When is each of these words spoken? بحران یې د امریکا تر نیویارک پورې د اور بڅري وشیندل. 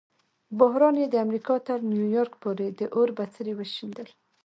بحران 0.59 0.95
یې 1.01 1.07
د 1.09 1.15
امریکا 1.25 1.55
تر 1.67 1.79
نیویارک 1.91 2.33
پورې 2.43 2.67
د 2.79 2.81
اور 2.95 3.09
بڅري 3.17 3.53
وشیندل. 3.55 4.07